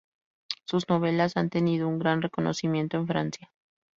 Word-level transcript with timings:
Sus 0.65 0.89
novelas 0.89 1.37
han 1.37 1.51
tenido 1.51 1.87
un 1.87 1.99
gran 1.99 2.23
reconocimiento 2.23 2.97
en 2.97 3.05
Francia. 3.05 3.51